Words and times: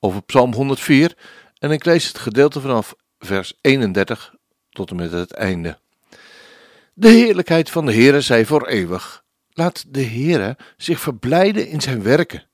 over 0.00 0.22
Psalm 0.22 0.54
104 0.54 1.16
en 1.58 1.70
ik 1.70 1.84
lees 1.84 2.08
het 2.08 2.18
gedeelte 2.18 2.60
vanaf 2.60 2.94
vers 3.18 3.58
31 3.60 4.34
tot 4.70 4.90
en 4.90 4.96
met 4.96 5.12
het 5.12 5.32
einde. 5.32 5.78
De 6.94 7.08
heerlijkheid 7.08 7.70
van 7.70 7.86
de 7.86 7.92
Heere 7.92 8.20
zij 8.20 8.46
voor 8.46 8.66
eeuwig. 8.66 9.24
Laat 9.50 9.84
de 9.88 10.04
Heere 10.04 10.56
zich 10.76 11.00
verblijden 11.00 11.68
in 11.68 11.80
zijn 11.80 12.02
werken. 12.02 12.46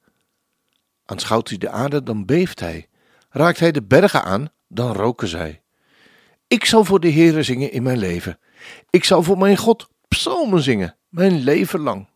Aanschouwt 1.05 1.49
hij 1.49 1.59
de 1.59 1.71
aarde, 1.71 2.03
dan 2.03 2.25
beeft 2.25 2.61
hij. 2.61 2.89
Raakt 3.31 3.61
hij 3.61 3.73
de 3.73 3.83
bergen 3.83 4.25
aan, 4.25 4.53
dan 4.69 4.93
roken 4.93 5.29
zij. 5.29 5.63
Ik 6.47 6.65
zal 6.65 6.85
voor 6.85 7.01
de 7.01 7.13
Heere 7.13 7.43
zingen 7.43 7.73
in 7.73 7.83
mijn 7.83 7.99
leven. 7.99 8.39
Ik 8.91 9.05
zal 9.05 9.23
voor 9.23 9.39
mijn 9.39 9.57
God 9.57 9.89
psalmen 10.09 10.63
zingen, 10.63 10.97
mijn 11.09 11.39
leven 11.39 11.81
lang. 11.81 12.09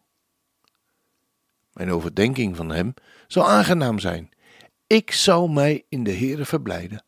Mijn 1.72 1.92
overdenking 1.92 2.56
van 2.56 2.68
hem 2.70 2.94
zal 3.26 3.48
aangenaam 3.48 3.98
zijn. 3.98 4.30
Ik 4.88 5.12
zal 5.12 5.48
mij 5.48 5.84
in 5.88 6.04
de 6.04 6.12
Heere 6.12 6.44
verblijden. 6.44 7.04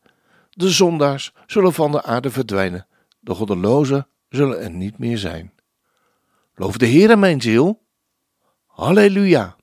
De 0.49 0.69
zondaars 0.69 1.33
zullen 1.47 1.73
van 1.73 1.91
de 1.91 2.03
aarde 2.03 2.31
verdwijnen, 2.31 2.87
de 3.19 3.33
goddelozen 3.33 4.07
zullen 4.29 4.61
er 4.61 4.71
niet 4.71 4.97
meer 4.97 5.17
zijn. 5.17 5.53
Loof 6.55 6.77
de 6.77 6.87
Heere 6.87 7.15
mijn 7.15 7.41
ziel. 7.41 7.85
Halleluja. 8.65 9.55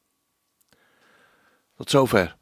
Tot 1.77 1.91
zover. 1.91 2.37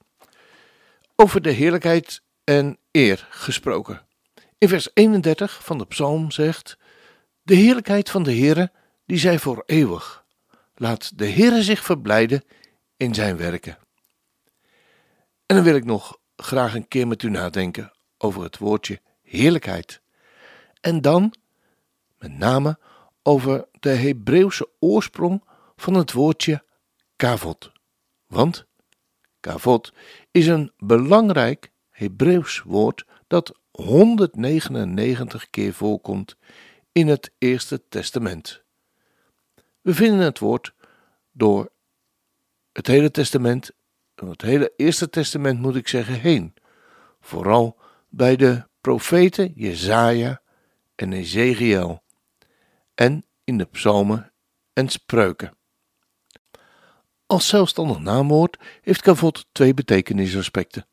Over 1.17 1.43
de 1.43 1.51
heerlijkheid 1.51 2.23
en 2.45 2.79
eer 2.91 3.27
gesproken. 3.31 4.07
In 4.59 4.69
vers 4.69 4.91
31 4.95 5.65
van 5.65 5.79
de 5.79 5.87
psalm 5.87 6.31
zegt: 6.31 6.79
De 7.43 7.55
heerlijkheid 7.55 8.11
van 8.11 8.23
de 8.23 8.37
Heere, 8.37 8.73
die 9.07 9.19
zij 9.19 9.39
voor 9.39 9.63
eeuwig. 9.67 10.25
Laat 10.75 11.19
de 11.19 11.29
Heere 11.29 11.63
zich 11.63 11.85
verblijden 11.85 12.45
in 12.97 13.15
zijn 13.15 13.37
werken. 13.37 13.79
En 15.47 15.57
dan 15.57 15.65
wil 15.65 15.75
ik 15.75 15.85
nog 15.85 16.19
graag 16.37 16.75
een 16.75 16.89
keer 16.89 17.07
met 17.07 17.23
u 17.23 17.31
nadenken 17.31 17.93
over 18.19 18.43
het 18.43 18.59
woordje 18.59 19.01
heerlijkheid. 19.23 20.01
En 20.81 21.01
dan 21.01 21.35
met 22.19 22.39
name 22.39 22.79
over 23.23 23.69
de 23.81 23.91
Hebreeuwse 23.91 24.69
oorsprong 24.79 25.45
van 25.77 25.95
het 25.95 26.13
woordje 26.13 26.65
kavod. 27.17 27.73
Want 28.27 28.67
kavod 29.41 29.93
is 30.31 30.47
een 30.47 30.73
belangrijk 30.79 31.71
Hebreeuws 31.91 32.63
woord 32.63 33.05
dat 33.27 33.59
199 33.71 35.51
keer 35.51 35.73
voorkomt 35.73 36.37
in 36.93 37.09
het 37.09 37.31
Eerste 37.39 37.89
Testament. 37.89 38.63
We 39.81 39.95
vinden 39.95 40.21
het 40.21 40.39
woord 40.39 40.75
door 41.33 41.73
het 42.73 42.87
hele 42.87 43.11
Testament, 43.11 43.71
het 44.25 44.43
hele 44.43 44.73
Eerste 44.77 45.11
Testament 45.11 45.61
moet 45.61 45.77
ik 45.77 45.89
zeggen, 45.89 46.21
heen. 46.21 46.55
Vooral 47.21 47.79
bij 48.09 48.37
de 48.37 48.67
profeten 48.81 49.53
Jezaja 49.55 50.41
en 50.95 51.13
Ezekiel 51.13 52.03
en 52.95 53.25
in 53.45 53.59
de 53.59 53.65
psalmen 53.65 54.33
en 54.73 54.89
spreuken. 54.89 55.57
Als 57.27 57.49
zelfstandig 57.49 57.99
naamwoord 57.99 58.57
heeft 58.81 59.01
kavot 59.01 59.47
twee 59.53 59.75
betekenisaspecten. 59.75 60.87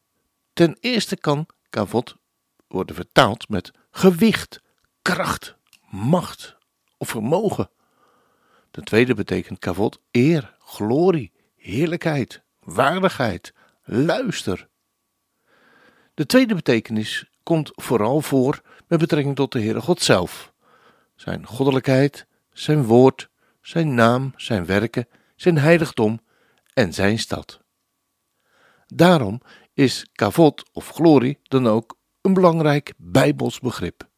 Ten 0.54 0.78
eerste 0.80 1.18
kan 1.18 1.46
kavot 1.70 2.16
worden 2.68 2.96
vertaald 2.96 3.50
met 3.50 3.72
gewicht, 3.92 4.62
kracht, 5.02 5.56
macht 5.90 6.58
of 6.98 7.10
vermogen. 7.10 7.70
Ten 8.72 8.84
tweede 8.84 9.14
betekent 9.14 9.60
kavot 9.60 10.00
eer, 10.12 10.56
glorie, 10.60 11.32
heerlijkheid, 11.56 12.43
waardigheid, 12.64 13.54
luister. 13.84 14.68
De 16.14 16.26
tweede 16.26 16.56
betekenis 16.56 17.30
komt 17.44 17.72
vooral 17.74 18.22
voor 18.22 18.62
met 18.88 19.00
betrekking 19.00 19.36
tot 19.36 19.52
de 19.52 19.62
Heere 19.62 19.82
God 19.82 20.02
zelf. 20.02 20.54
Zijn 21.16 21.46
goddelijkheid, 21.46 22.28
zijn 22.52 22.84
woord, 22.84 23.30
zijn 23.62 23.94
naam, 23.94 24.34
zijn 24.36 24.66
werken, 24.66 25.08
zijn 25.36 25.58
heiligdom 25.58 26.20
en 26.74 26.94
zijn 26.94 27.20
stad. 27.20 27.62
Daarom 28.88 29.42
is 29.74 30.08
kavot 30.12 30.70
of 30.74 30.90
glorie 30.90 31.40
dan 31.44 31.68
ook 31.68 31.98
een 32.22 32.34
belangrijk 32.34 32.94
bijbels 32.98 33.60
begrip. 33.60 34.10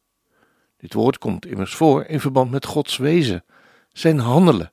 Dit 0.76 0.92
woord 0.92 1.18
komt 1.18 1.46
immers 1.46 1.74
voor 1.74 2.04
in 2.04 2.20
verband 2.20 2.50
met 2.50 2.66
Gods 2.66 2.96
wezen, 2.96 3.44
zijn 3.92 4.18
handelen 4.18 4.72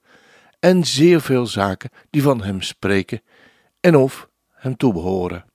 en 0.60 0.86
zeer 0.86 1.22
veel 1.22 1.46
zaken 1.46 1.90
die 2.10 2.22
van 2.22 2.44
hem 2.44 2.62
spreken 2.62 3.22
en 3.84 3.96
of 3.96 4.30
hem 4.50 4.78
toebehoren. 4.78 5.46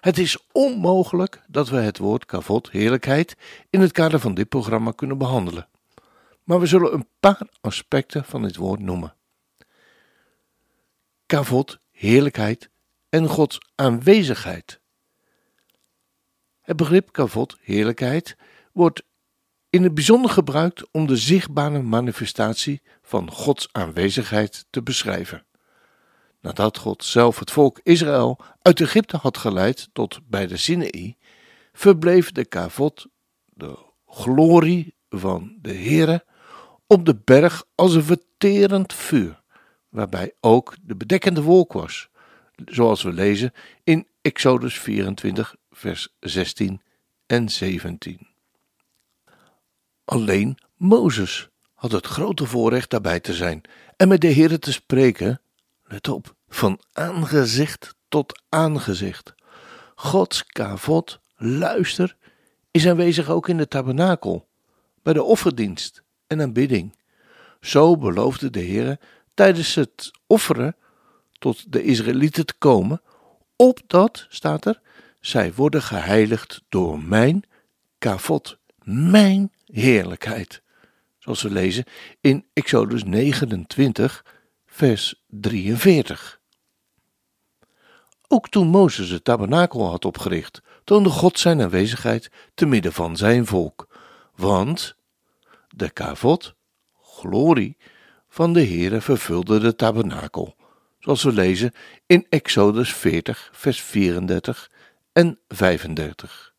Het 0.00 0.18
is 0.18 0.46
onmogelijk 0.52 1.42
dat 1.46 1.68
we 1.68 1.76
het 1.76 1.98
woord 1.98 2.24
kavot, 2.24 2.70
heerlijkheid, 2.70 3.36
in 3.70 3.80
het 3.80 3.92
kader 3.92 4.20
van 4.20 4.34
dit 4.34 4.48
programma 4.48 4.92
kunnen 4.92 5.18
behandelen. 5.18 5.68
Maar 6.44 6.60
we 6.60 6.66
zullen 6.66 6.94
een 6.94 7.08
paar 7.20 7.48
aspecten 7.60 8.24
van 8.24 8.42
dit 8.42 8.56
woord 8.56 8.80
noemen. 8.80 9.14
Kavot, 11.26 11.78
heerlijkheid 11.90 12.70
en 13.08 13.26
Gods 13.26 13.58
aanwezigheid. 13.74 14.80
Het 16.60 16.76
begrip 16.76 17.12
kavot, 17.12 17.56
heerlijkheid, 17.60 18.36
wordt 18.72 19.02
in 19.70 19.82
het 19.82 19.94
bijzonder 19.94 20.30
gebruikt 20.30 20.90
om 20.90 21.06
de 21.06 21.16
zichtbare 21.16 21.82
manifestatie 21.82 22.82
van 23.02 23.30
Gods 23.30 23.68
aanwezigheid 23.72 24.66
te 24.70 24.82
beschrijven. 24.82 25.46
Nadat 26.42 26.78
God 26.78 27.04
zelf 27.04 27.38
het 27.38 27.50
volk 27.50 27.80
Israël 27.82 28.38
uit 28.62 28.80
Egypte 28.80 29.16
had 29.16 29.36
geleid 29.36 29.88
tot 29.92 30.20
bij 30.28 30.46
de 30.46 30.56
Sinaï, 30.56 31.16
verbleef 31.72 32.32
de 32.32 32.44
kavot, 32.44 33.06
de 33.44 33.78
glorie 34.06 34.94
van 35.08 35.58
de 35.60 35.74
Heere, 35.74 36.24
op 36.86 37.06
de 37.06 37.16
berg 37.24 37.64
als 37.74 37.94
een 37.94 38.02
verterend 38.02 38.92
vuur, 38.92 39.42
waarbij 39.88 40.32
ook 40.40 40.74
de 40.82 40.96
bedekkende 40.96 41.42
wolk 41.42 41.72
was, 41.72 42.08
zoals 42.64 43.02
we 43.02 43.12
lezen 43.12 43.52
in 43.84 44.06
Exodus 44.22 44.78
24, 44.78 45.56
vers 45.70 46.08
16 46.20 46.82
en 47.26 47.48
17. 47.48 48.28
Alleen 50.04 50.58
Mozes 50.76 51.48
had 51.74 51.92
het 51.92 52.06
grote 52.06 52.46
voorrecht 52.46 52.90
daarbij 52.90 53.20
te 53.20 53.34
zijn 53.34 53.60
en 53.96 54.08
met 54.08 54.20
de 54.20 54.32
Heere 54.32 54.58
te 54.58 54.72
spreken, 54.72 55.41
let 55.92 56.08
op, 56.08 56.34
van 56.48 56.80
aangezicht 56.92 57.94
tot 58.08 58.42
aangezicht. 58.48 59.34
Gods 59.94 60.46
kavot, 60.46 61.20
luister, 61.36 62.16
is 62.70 62.88
aanwezig 62.88 63.28
ook 63.28 63.48
in 63.48 63.56
de 63.56 63.68
tabernakel, 63.68 64.48
bij 65.02 65.12
de 65.12 65.22
offerdienst 65.22 66.02
en 66.26 66.40
aanbidding. 66.40 66.96
Zo 67.60 67.96
beloofde 67.96 68.50
de 68.50 68.60
Heere 68.60 68.98
tijdens 69.34 69.74
het 69.74 70.10
offeren 70.26 70.76
tot 71.32 71.72
de 71.72 71.82
Israëlieten 71.82 72.46
te 72.46 72.54
komen, 72.58 73.02
opdat, 73.56 74.26
staat 74.28 74.66
er, 74.66 74.80
zij 75.20 75.54
worden 75.54 75.82
geheiligd 75.82 76.62
door 76.68 77.02
mijn 77.02 77.42
kavot, 77.98 78.58
mijn 78.84 79.52
heerlijkheid. 79.64 80.62
Zoals 81.18 81.42
we 81.42 81.50
lezen 81.50 81.84
in 82.20 82.46
Exodus 82.52 83.04
29, 83.04 84.24
vers 84.72 85.22
43. 85.26 86.40
Ook 88.28 88.48
toen 88.48 88.66
Mozes 88.66 89.10
het 89.10 89.24
tabernakel 89.24 89.88
had 89.88 90.04
opgericht, 90.04 90.62
toonde 90.84 91.08
God 91.08 91.38
zijn 91.38 91.62
aanwezigheid 91.62 92.30
te 92.54 92.66
midden 92.66 92.92
van 92.92 93.16
zijn 93.16 93.46
volk. 93.46 93.88
Want 94.34 94.96
de 95.68 95.90
kavot, 95.90 96.54
glorie, 97.02 97.76
van 98.28 98.52
de 98.52 98.66
Heere 98.66 99.00
vervulde 99.00 99.58
de 99.58 99.74
tabernakel, 99.74 100.56
zoals 100.98 101.22
we 101.22 101.32
lezen 101.32 101.72
in 102.06 102.26
Exodus 102.28 102.94
40, 102.94 103.50
vers 103.52 103.80
34 103.80 104.70
en 105.12 105.38
35. 105.48 106.54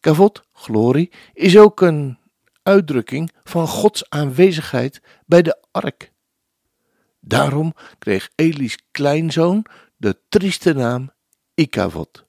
Kavot, 0.00 0.42
glorie, 0.52 1.12
is 1.34 1.58
ook 1.58 1.80
een 1.80 2.18
uitdrukking 2.68 3.32
van 3.44 3.66
Gods 3.66 4.10
aanwezigheid 4.10 5.00
bij 5.26 5.42
de 5.42 5.62
ark. 5.70 6.12
Daarom 7.20 7.74
kreeg 7.98 8.30
Eli's 8.34 8.78
kleinzoon 8.90 9.64
de 9.96 10.18
trieste 10.28 10.72
naam 10.72 11.12
ikavot. 11.54 12.24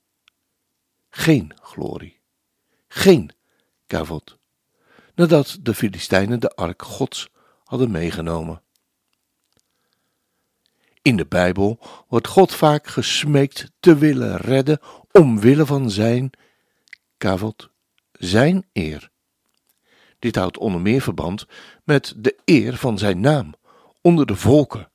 Geen 1.09 1.53
glorie. 1.62 2.19
Geen 2.88 3.31
kavot. 3.88 4.38
Nadat 5.15 5.57
de 5.62 5.74
Filistijnen 5.74 6.39
de 6.39 6.50
ark 6.56 6.81
Gods 6.81 7.30
hadden 7.63 7.91
meegenomen. 7.91 8.62
In 11.01 11.18
de 11.18 11.25
Bijbel 11.25 11.80
wordt 12.07 12.27
God 12.27 12.53
vaak 12.56 12.88
gesmeekt 12.88 13.71
te 13.80 13.97
willen 13.97 14.38
redden 14.38 14.80
omwille 15.12 15.65
van 15.65 15.91
zijn 15.91 16.31
kavot, 17.18 17.69
zijn 18.12 18.65
eer. 18.74 19.09
Dit 20.19 20.36
houdt 20.36 20.57
onder 20.57 20.81
meer 20.81 21.01
verband 21.01 21.45
met 21.83 22.13
de 22.18 22.38
eer 22.45 22.77
van 22.77 22.98
zijn 22.98 23.19
naam 23.19 23.54
onder 24.01 24.25
de 24.25 24.36
volken. 24.36 24.92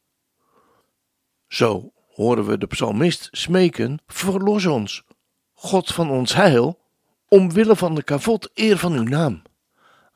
Zo 1.49 1.93
horen 2.09 2.47
we 2.47 2.59
de 2.59 2.67
psalmist 2.67 3.29
smeken: 3.33 3.99
Verlos 4.07 4.67
ons, 4.67 5.05
God 5.53 5.95
van 5.95 6.11
ons 6.11 6.35
heil, 6.35 6.81
omwille 7.29 7.77
van 7.77 7.95
de 7.95 8.03
kavot 8.03 8.51
eer 8.55 8.79
van 8.79 8.93
uw 8.93 9.03
naam. 9.03 9.43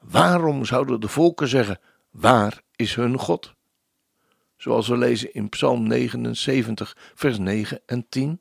Waarom 0.00 0.64
zouden 0.64 1.00
de 1.00 1.08
volken 1.08 1.49
zeggen: 1.49 1.81
Waar 2.11 2.62
is 2.76 2.94
hun 2.94 3.19
God? 3.19 3.54
Zoals 4.56 4.88
we 4.88 4.96
lezen 4.96 5.34
in 5.34 5.49
Psalm 5.49 5.87
79, 5.87 6.96
vers 7.14 7.38
9 7.38 7.81
en 7.87 8.08
10. 8.08 8.40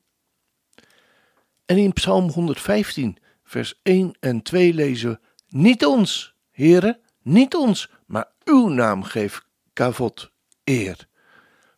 En 1.65 1.77
in 1.77 1.93
Psalm 1.93 2.29
115, 2.29 3.17
vers 3.43 3.79
1 3.83 4.15
en 4.19 4.41
2 4.41 4.73
lezen 4.73 5.09
we: 5.09 5.19
Niet 5.47 5.85
ons, 5.85 6.35
Heere, 6.57 6.99
niet 7.21 7.55
ons, 7.55 7.89
maar 8.05 8.31
uw 8.43 8.67
naam 8.67 9.03
geeft 9.03 9.45
kavot 9.73 10.31
eer, 10.63 11.07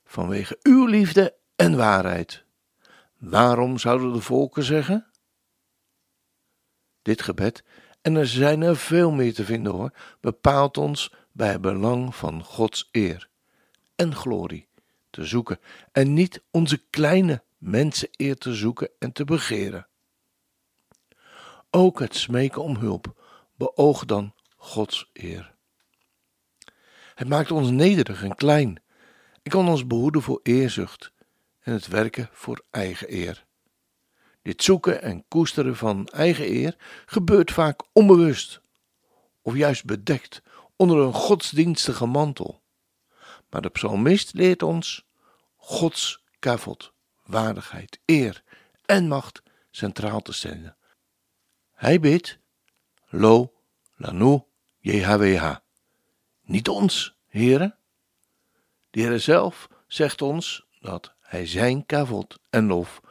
vanwege 0.05 0.59
uw 0.63 0.85
liefde 0.85 1.35
en 1.55 1.77
waarheid. 1.77 2.43
Waarom 3.17 3.77
zouden 3.77 4.13
de 4.13 4.21
volken 4.21 4.63
zeggen? 4.63 5.07
Dit 7.01 7.21
gebed, 7.21 7.63
en 8.01 8.15
er 8.15 8.27
zijn 8.27 8.61
er 8.61 8.77
veel 8.77 9.11
meer 9.11 9.33
te 9.33 9.45
vinden 9.45 9.73
hoor, 9.73 9.93
bepaalt 10.19 10.77
ons 10.77 11.13
bij 11.31 11.51
het 11.51 11.61
belang 11.61 12.15
van 12.15 12.43
Gods 12.43 12.89
eer 12.91 13.29
en 13.95 14.15
glorie 14.15 14.67
te 15.09 15.25
zoeken 15.25 15.59
en 15.91 16.13
niet 16.13 16.43
onze 16.51 16.77
kleine 16.89 17.43
mensen 17.57 18.09
eer 18.11 18.37
te 18.37 18.53
zoeken 18.53 18.89
en 18.99 19.11
te 19.11 19.23
begeren. 19.23 19.87
Ook 21.69 21.99
het 21.99 22.15
smeken 22.15 22.61
om 22.61 22.75
hulp 22.75 23.13
beoogt 23.55 24.07
dan 24.07 24.33
Gods 24.61 25.09
eer. 25.13 25.56
Het 27.15 27.27
maakt 27.27 27.51
ons 27.51 27.69
nederig 27.69 28.23
en 28.23 28.35
klein 28.35 28.81
en 29.44 29.51
kan 29.51 29.69
ons 29.69 29.88
behoeden 29.88 30.21
voor 30.21 30.39
eerzucht 30.44 31.11
en 31.59 31.73
het 31.73 31.88
werken 31.88 32.29
voor 32.31 32.65
eigen 32.69 33.13
eer. 33.13 33.45
Dit 34.41 34.63
zoeken 34.63 35.01
en 35.01 35.27
koesteren 35.27 35.75
van 35.75 36.07
eigen 36.07 36.45
eer 36.45 36.75
gebeurt 37.06 37.51
vaak 37.51 37.83
onbewust 37.94 38.61
of 39.41 39.56
juist 39.56 39.85
bedekt 39.85 40.41
onder 40.75 40.97
een 40.97 41.13
godsdienstige 41.13 42.06
mantel. 42.06 42.61
Maar 43.50 43.61
de 43.61 43.69
psalmist 43.69 44.33
leert 44.33 44.63
ons 44.63 45.07
Gods 45.56 46.23
kavot, 46.39 46.94
waardigheid, 47.23 48.00
eer 48.06 48.44
en 48.85 49.07
macht 49.07 49.44
centraal 49.71 50.21
te 50.21 50.33
stellen. 50.33 50.77
Hij 51.71 52.00
bidt, 52.00 52.39
Lo, 53.09 53.53
Lanu, 53.95 54.47
JHWH. 54.79 55.55
Niet 56.41 56.69
ons, 56.69 57.15
heren. 57.27 57.75
De 58.89 59.01
Heer 59.01 59.19
zelf 59.19 59.69
zegt 59.87 60.21
ons 60.21 60.65
dat 60.79 61.13
hij 61.19 61.47
zijn 61.47 61.85
kavot 61.85 62.39
en 62.49 62.65
lof 62.65 63.01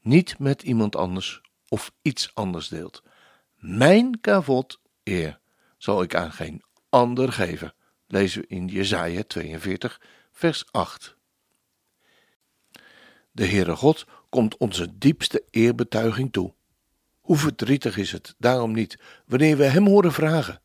niet 0.00 0.38
met 0.38 0.62
iemand 0.62 0.96
anders 0.96 1.40
of 1.68 1.92
iets 2.02 2.34
anders 2.34 2.68
deelt. 2.68 3.02
Mijn 3.56 4.20
kavot, 4.20 4.80
eer, 5.02 5.38
zal 5.76 6.02
ik 6.02 6.14
aan 6.14 6.32
geen 6.32 6.62
ander 6.88 7.32
geven. 7.32 7.74
Lezen 8.06 8.40
we 8.40 8.46
in 8.46 8.66
Jesaja 8.66 9.22
42, 9.26 10.00
vers 10.32 10.64
8. 10.70 11.16
De 13.30 13.46
Heere 13.46 13.76
God 13.76 14.06
komt 14.28 14.56
onze 14.56 14.98
diepste 14.98 15.44
eerbetuiging 15.50 16.32
toe. 16.32 16.54
Hoe 17.20 17.36
verdrietig 17.36 17.96
is 17.96 18.12
het 18.12 18.34
daarom 18.38 18.72
niet 18.72 18.98
wanneer 19.26 19.56
we 19.56 19.64
Hem 19.64 19.86
horen 19.86 20.12
vragen: 20.12 20.60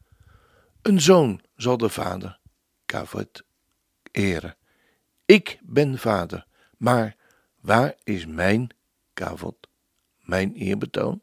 Een 0.88 1.01
zoon 1.01 1.42
zal 1.56 1.78
de 1.78 1.89
vader, 1.89 2.39
kavot, 2.86 3.44
eren. 4.12 4.56
Ik 5.25 5.60
ben 5.62 5.98
vader, 5.98 6.48
maar 6.78 7.16
waar 7.60 7.95
is 8.04 8.25
mijn 8.25 8.69
kavot, 9.13 9.68
mijn 10.19 10.54
eerbetoon? 10.54 11.22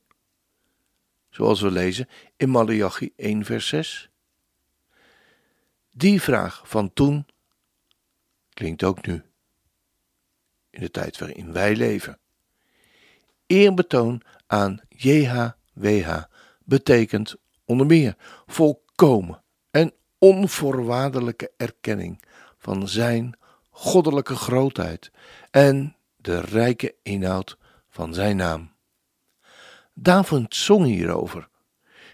Zoals 1.30 1.60
we 1.60 1.70
lezen 1.70 2.08
in 2.36 2.50
Malachi 2.50 3.12
1 3.16 3.44
vers 3.44 3.68
6. 3.68 4.10
Die 5.90 6.22
vraag 6.22 6.68
van 6.68 6.92
toen 6.92 7.26
klinkt 8.54 8.82
ook 8.82 9.06
nu, 9.06 9.22
in 10.70 10.80
de 10.80 10.90
tijd 10.90 11.18
waarin 11.18 11.52
wij 11.52 11.76
leven. 11.76 12.18
Eerbetoon 13.46 14.22
aan 14.46 14.80
JHWH 14.88 16.22
betekent 16.64 17.34
onder 17.64 17.86
meer 17.86 18.16
volkomen 18.46 19.42
en 19.74 19.92
onvoorwaardelijke 20.18 21.52
erkenning 21.56 22.22
van 22.58 22.88
zijn 22.88 23.38
goddelijke 23.70 24.36
grootheid 24.36 25.10
en 25.50 25.96
de 26.16 26.40
rijke 26.40 26.94
inhoud 27.02 27.58
van 27.88 28.14
zijn 28.14 28.36
naam. 28.36 28.72
David 29.94 30.54
zong 30.54 30.84
hierover. 30.84 31.48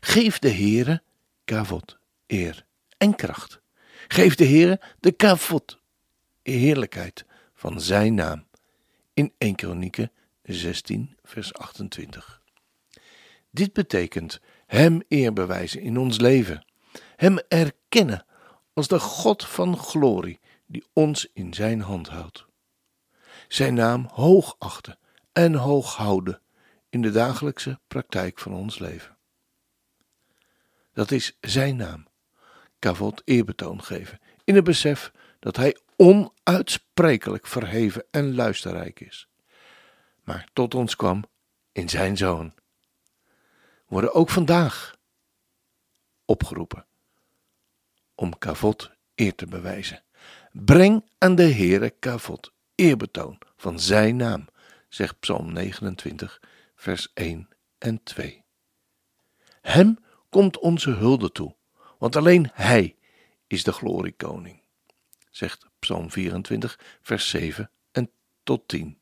Geef 0.01 0.39
de 0.39 0.51
Heere 0.51 1.03
kavot, 1.45 1.99
eer 2.27 2.65
en 2.97 3.15
kracht. 3.15 3.61
Geef 4.09 4.35
de 4.35 4.47
Heere 4.47 4.81
de 5.01 5.13
kavot, 5.13 5.79
heerlijkheid 6.43 7.25
van 7.55 7.81
zijn 7.81 8.15
naam. 8.15 8.47
In 9.15 9.33
1 9.39 9.55
Kronieken 9.55 10.13
16 10.43 11.17
vers 11.23 11.55
28. 11.55 12.43
Dit 13.51 13.73
betekent 13.73 14.41
hem 14.67 15.03
eer 15.09 15.33
bewijzen 15.33 15.81
in 15.81 15.99
ons 15.99 16.21
leven, 16.21 16.65
hem 17.21 17.39
erkennen 17.49 18.27
als 18.73 18.89
de 18.89 19.01
God 19.01 19.47
van 19.47 19.79
glorie 19.79 20.41
die 20.67 20.85
ons 20.93 21.31
in 21.33 21.55
zijn 21.55 21.81
hand 21.81 22.09
houdt. 22.09 22.47
Zijn 23.49 23.75
naam 23.75 24.09
hoog 24.13 24.57
achten 24.59 24.99
en 25.33 25.55
hoog 25.55 25.97
houden 25.97 26.43
in 26.89 27.03
de 27.03 27.11
dagelijkse 27.11 27.81
praktijk 27.89 28.39
van 28.39 28.53
ons 28.55 28.79
leven. 28.79 29.17
Dat 30.93 31.11
is 31.11 31.37
zijn 31.41 31.77
naam, 31.77 32.07
Kavot 32.79 33.23
eerbetoon 33.25 33.83
geven, 33.83 34.21
in 34.45 34.55
het 34.55 34.65
besef 34.65 35.13
dat 35.39 35.57
hij 35.57 35.79
onuitsprekelijk 35.97 37.47
verheven 37.47 38.05
en 38.11 38.35
luisterrijk 38.35 39.01
is, 39.01 39.29
maar 40.25 40.49
tot 40.53 40.75
ons 40.75 40.97
kwam 40.97 41.25
in 41.73 41.89
zijn 41.89 42.17
zoon. 42.17 42.55
Worden 43.87 44.15
ook 44.15 44.31
vandaag 44.31 44.97
opgeroepen 46.25 46.89
om 48.21 48.39
Kavot 48.39 48.91
eer 49.15 49.35
te 49.35 49.47
bewijzen. 49.47 50.03
Breng 50.53 51.05
aan 51.19 51.35
de 51.35 51.53
Heere 51.53 51.91
Kavot 51.91 52.53
eerbetoon 52.75 53.39
van 53.57 53.81
zijn 53.81 54.17
naam, 54.17 54.47
zegt 54.89 55.21
Psalm 55.21 55.53
29, 55.53 56.43
vers 56.75 57.11
1 57.15 57.49
en 57.79 58.03
2. 58.03 58.45
Hem 59.61 59.99
komt 60.29 60.59
onze 60.59 60.91
hulde 60.91 61.33
toe, 61.33 61.55
want 61.99 62.17
alleen 62.17 62.51
Hij 62.53 62.97
is 63.47 63.65
de 63.65 63.73
gloriekoning, 63.73 64.63
zegt 65.31 65.67
Psalm 65.79 66.11
24, 66.11 66.79
vers 67.03 67.29
7 67.29 67.71
en 67.93 68.11
tot 68.43 68.69
10. 68.69 69.01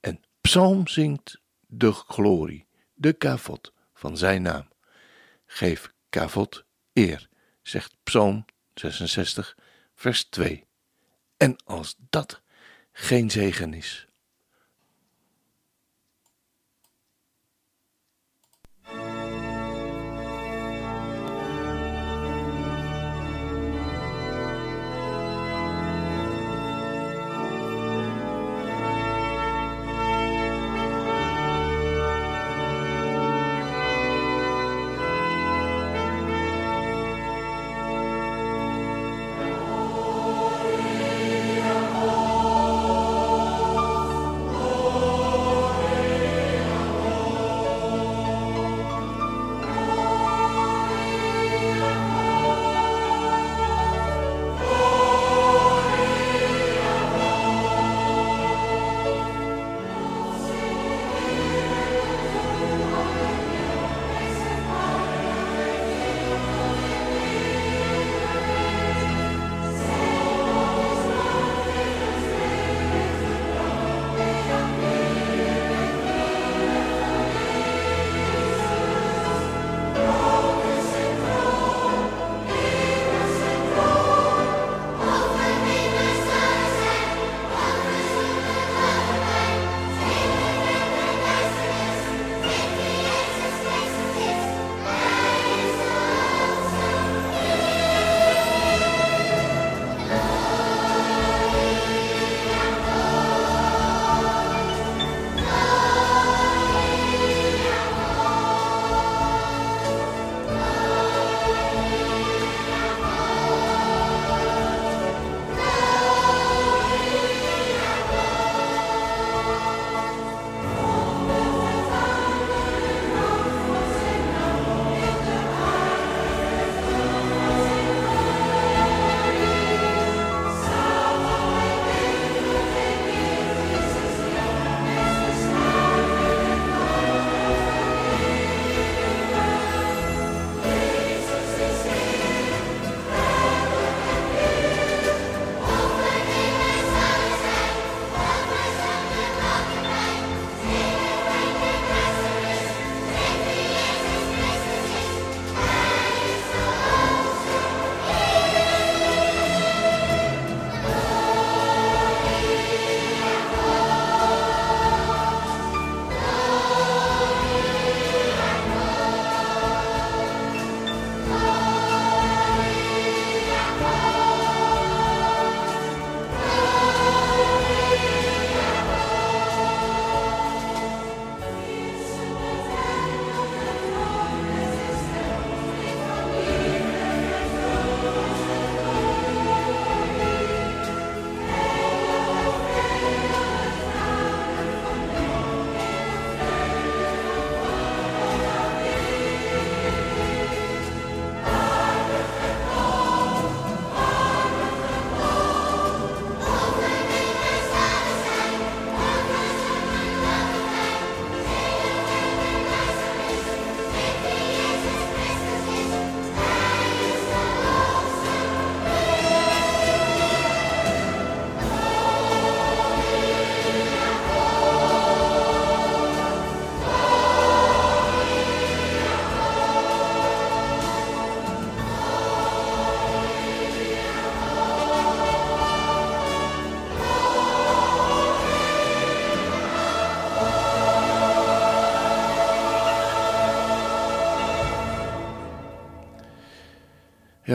En 0.00 0.20
Psalm 0.40 0.86
zingt 0.86 1.40
de 1.66 1.92
glorie, 1.92 2.66
de 2.94 3.12
kavot 3.12 3.72
van 3.94 4.16
zijn 4.16 4.42
naam. 4.42 4.68
Geef 5.46 5.92
kavot 6.08 6.64
eer, 6.94 7.28
zegt 7.62 7.96
Psalm 8.02 8.44
66, 8.74 9.56
vers 9.94 10.24
2. 10.24 10.64
En 11.36 11.56
als 11.64 11.96
dat 12.10 12.42
geen 12.92 13.30
zegen 13.30 13.74
is, 13.74 14.06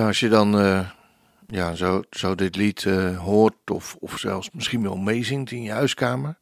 Als 0.05 0.19
je 0.19 0.29
dan 0.29 0.59
uh, 0.61 0.89
ja, 1.47 1.75
zo, 1.75 2.01
zo 2.09 2.35
dit 2.35 2.55
lied 2.55 2.83
uh, 2.83 3.19
hoort, 3.19 3.71
of, 3.71 3.95
of 3.99 4.19
zelfs 4.19 4.51
misschien 4.51 4.81
wel 4.81 4.97
meezingt 4.97 5.51
in 5.51 5.61
je 5.61 5.71
huiskamer. 5.71 6.37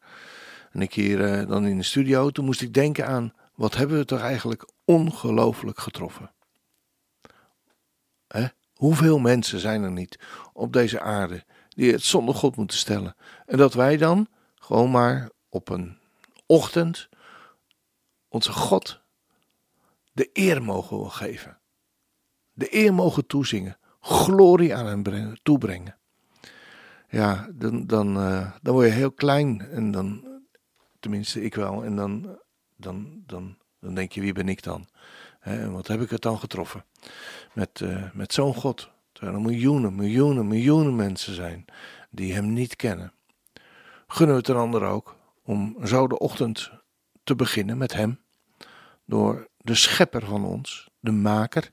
En 0.72 0.82
ik 0.82 0.94
hier 0.94 1.40
uh, 1.40 1.48
dan 1.48 1.66
in 1.66 1.76
de 1.76 1.82
studio, 1.82 2.30
toen 2.30 2.44
moest 2.44 2.62
ik 2.62 2.74
denken 2.74 3.06
aan 3.06 3.32
wat 3.54 3.74
hebben 3.74 3.98
we 3.98 4.04
toch 4.04 4.20
eigenlijk 4.20 4.68
ongelooflijk 4.84 5.80
getroffen. 5.80 6.32
Hè? 8.28 8.46
Hoeveel 8.74 9.18
mensen 9.18 9.58
zijn 9.58 9.82
er 9.82 9.90
niet 9.90 10.18
op 10.52 10.72
deze 10.72 11.00
aarde 11.00 11.44
die 11.68 11.92
het 11.92 12.02
zonder 12.02 12.34
God 12.34 12.56
moeten 12.56 12.78
stellen? 12.78 13.16
En 13.46 13.56
dat 13.56 13.74
wij 13.74 13.96
dan 13.96 14.28
gewoon 14.54 14.90
maar 14.90 15.30
op 15.48 15.68
een 15.68 15.98
ochtend 16.46 17.08
onze 18.28 18.52
God 18.52 19.00
de 20.12 20.30
eer 20.32 20.62
mogen 20.62 21.10
geven. 21.10 21.57
De 22.58 22.74
eer 22.74 22.94
mogen 22.94 23.26
toezingen. 23.26 23.76
Glorie 24.00 24.74
aan 24.74 24.86
hem 24.86 25.34
toebrengen. 25.42 25.96
Ja, 27.08 27.48
dan, 27.54 27.86
dan, 27.86 28.16
uh, 28.16 28.52
dan 28.62 28.74
word 28.74 28.86
je 28.86 28.92
heel 28.92 29.12
klein. 29.12 29.60
En 29.60 29.90
dan, 29.90 30.24
tenminste 31.00 31.42
ik 31.42 31.54
wel. 31.54 31.84
En 31.84 31.96
dan, 31.96 32.38
dan, 32.76 33.22
dan, 33.26 33.56
dan 33.80 33.94
denk 33.94 34.12
je, 34.12 34.20
wie 34.20 34.32
ben 34.32 34.48
ik 34.48 34.62
dan? 34.62 34.88
En 35.40 35.72
wat 35.72 35.86
heb 35.86 36.00
ik 36.00 36.10
het 36.10 36.22
dan 36.22 36.38
getroffen? 36.38 36.84
Met, 37.52 37.80
uh, 37.80 38.12
met 38.12 38.32
zo'n 38.32 38.54
God. 38.54 38.90
Terwijl 39.12 39.36
er 39.36 39.42
miljoenen, 39.42 39.94
miljoenen, 39.94 40.48
miljoenen 40.48 40.96
mensen 40.96 41.34
zijn 41.34 41.64
die 42.10 42.34
hem 42.34 42.52
niet 42.52 42.76
kennen. 42.76 43.12
Gunnen 44.06 44.34
we 44.34 44.40
het 44.40 44.50
een 44.50 44.56
ander 44.56 44.82
ook 44.82 45.16
om 45.44 45.76
zo 45.84 46.06
de 46.06 46.18
ochtend 46.18 46.70
te 47.24 47.34
beginnen 47.34 47.78
met 47.78 47.92
hem. 47.92 48.20
Door 49.04 49.48
de 49.56 49.74
schepper 49.74 50.26
van 50.26 50.44
ons, 50.44 50.90
de 51.00 51.10
maker, 51.10 51.70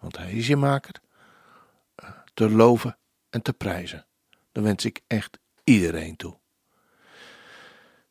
want 0.00 0.16
hij 0.16 0.32
is 0.32 0.46
je 0.46 0.56
maker, 0.56 0.94
eh, 1.94 2.10
te 2.34 2.50
loven 2.50 2.98
en 3.30 3.42
te 3.42 3.52
prijzen. 3.52 4.06
Dan 4.52 4.62
wens 4.62 4.84
ik 4.84 5.00
echt 5.06 5.38
iedereen 5.64 6.16
toe. 6.16 6.38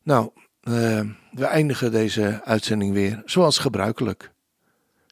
Nou, 0.02 0.30
uh, 0.62 1.10
we 1.30 1.44
eindigen 1.44 1.92
deze 1.92 2.40
uitzending 2.44 2.92
weer 2.92 3.22
zoals 3.24 3.58
gebruikelijk. 3.58 4.32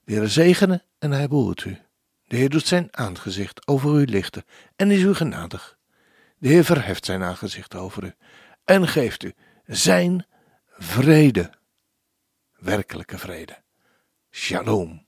De 0.04 0.12
Heer 0.12 0.28
zegene 0.28 0.85
en 0.99 1.11
hij 1.11 1.28
behoedt 1.28 1.64
u. 1.64 1.78
De 2.25 2.37
Heer 2.37 2.49
doet 2.49 2.66
zijn 2.66 2.88
aangezicht 2.90 3.66
over 3.66 4.00
u 4.00 4.04
lichten 4.04 4.44
en 4.76 4.90
is 4.90 5.02
u 5.02 5.14
genadig. 5.14 5.78
De 6.38 6.49
Heer 6.49 6.64
verheft 6.64 7.04
zijn 7.04 7.23
aangezicht 7.23 7.75
over 7.75 8.04
u 8.04 8.12
en 8.64 8.88
geeft 8.88 9.23
u 9.23 9.35
zijn 9.66 10.26
vrede. 10.76 11.50
Werkelijke 12.52 13.18
vrede. 13.18 13.62
Shalom. 14.30 15.08